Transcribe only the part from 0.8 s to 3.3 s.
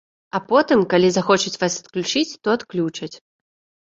калі захочуць вас адключыць, то адключаць.